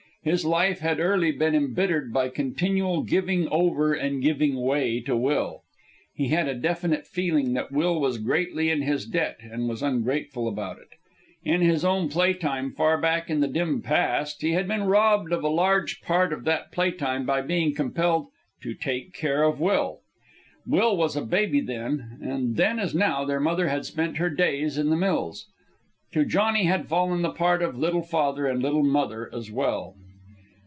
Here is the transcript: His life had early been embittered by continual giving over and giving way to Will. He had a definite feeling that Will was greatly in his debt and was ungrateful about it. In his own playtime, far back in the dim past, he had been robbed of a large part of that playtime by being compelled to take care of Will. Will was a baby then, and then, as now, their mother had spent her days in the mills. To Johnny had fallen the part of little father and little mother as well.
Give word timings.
His 0.23 0.45
life 0.45 0.81
had 0.81 0.99
early 0.99 1.31
been 1.31 1.55
embittered 1.55 2.13
by 2.13 2.29
continual 2.29 3.01
giving 3.01 3.47
over 3.49 3.91
and 3.95 4.21
giving 4.21 4.55
way 4.61 4.99
to 4.99 5.17
Will. 5.17 5.63
He 6.13 6.27
had 6.27 6.47
a 6.47 6.53
definite 6.53 7.07
feeling 7.07 7.53
that 7.53 7.71
Will 7.71 7.99
was 7.99 8.19
greatly 8.19 8.69
in 8.69 8.83
his 8.83 9.07
debt 9.07 9.37
and 9.41 9.67
was 9.67 9.81
ungrateful 9.81 10.47
about 10.47 10.77
it. 10.77 10.89
In 11.43 11.61
his 11.61 11.83
own 11.83 12.07
playtime, 12.07 12.69
far 12.69 12.99
back 12.99 13.31
in 13.31 13.39
the 13.39 13.47
dim 13.47 13.81
past, 13.81 14.43
he 14.43 14.51
had 14.51 14.67
been 14.67 14.83
robbed 14.83 15.31
of 15.31 15.43
a 15.43 15.47
large 15.49 16.03
part 16.03 16.31
of 16.31 16.43
that 16.43 16.71
playtime 16.71 17.25
by 17.25 17.41
being 17.41 17.73
compelled 17.73 18.27
to 18.61 18.75
take 18.75 19.15
care 19.15 19.41
of 19.41 19.59
Will. 19.59 20.01
Will 20.67 20.95
was 20.95 21.15
a 21.15 21.23
baby 21.25 21.61
then, 21.61 22.19
and 22.21 22.57
then, 22.57 22.77
as 22.77 22.93
now, 22.93 23.25
their 23.25 23.39
mother 23.39 23.69
had 23.69 23.85
spent 23.87 24.17
her 24.17 24.29
days 24.29 24.77
in 24.77 24.91
the 24.91 24.95
mills. 24.95 25.47
To 26.11 26.23
Johnny 26.25 26.65
had 26.65 26.85
fallen 26.87 27.23
the 27.23 27.31
part 27.31 27.63
of 27.63 27.75
little 27.75 28.03
father 28.03 28.45
and 28.45 28.61
little 28.61 28.83
mother 28.83 29.27
as 29.33 29.49
well. 29.49 29.95